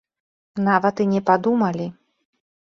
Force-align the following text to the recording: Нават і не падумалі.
Нават 0.69 0.95
і 1.05 1.07
не 1.13 1.21
падумалі. 1.29 1.87